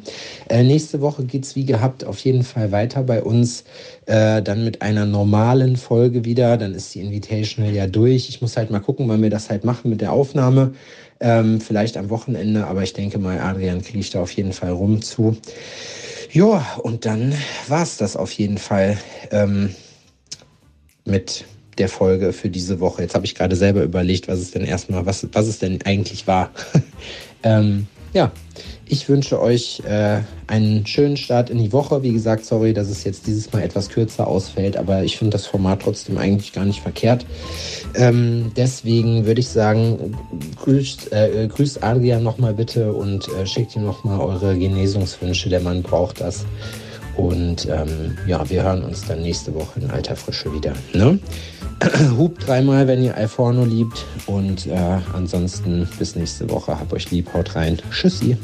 [0.48, 3.64] Äh, nächste Woche geht es wie gehabt auf jeden Fall weiter bei uns.
[4.06, 6.56] Äh, dann mit einer normalen Folge wieder.
[6.66, 8.28] Dann ist die Invitational ja durch.
[8.28, 10.74] Ich muss halt mal gucken, wann wir das halt machen mit der Aufnahme.
[11.20, 14.72] Ähm, vielleicht am Wochenende, aber ich denke mal, Adrian kriege ich da auf jeden Fall
[14.72, 15.36] rum zu.
[16.32, 17.32] Ja, und dann
[17.68, 18.98] war es das auf jeden Fall
[19.30, 19.76] ähm,
[21.04, 21.44] mit
[21.78, 23.02] der Folge für diese Woche.
[23.02, 26.26] Jetzt habe ich gerade selber überlegt, was es denn erstmal, was, was es denn eigentlich
[26.26, 26.50] war.
[27.44, 28.32] ähm, ja,
[28.88, 32.02] ich wünsche euch äh, einen schönen Start in die Woche.
[32.02, 35.46] Wie gesagt, sorry, dass es jetzt dieses Mal etwas kürzer ausfällt, aber ich finde das
[35.46, 37.26] Format trotzdem eigentlich gar nicht verkehrt.
[37.94, 40.16] Ähm, deswegen würde ich sagen,
[40.62, 45.48] grüßt, äh, grüßt Adrian nochmal bitte und äh, schickt ihm nochmal eure Genesungswünsche.
[45.48, 46.46] Der Mann braucht das.
[47.16, 50.74] Und ähm, ja, wir hören uns dann nächste Woche in alter Frische wieder.
[50.92, 51.18] Ne?
[52.16, 54.04] Hupt dreimal, wenn ihr Alforno liebt.
[54.26, 56.78] Und äh, ansonsten bis nächste Woche.
[56.78, 57.78] Hab euch lieb, haut rein.
[57.90, 58.36] Tschüssi.